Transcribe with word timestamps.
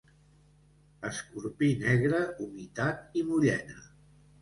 Escorpí 1.09 1.71
negre, 1.83 2.25
humitat 2.49 3.23
i 3.23 3.27
mullena. 3.33 3.83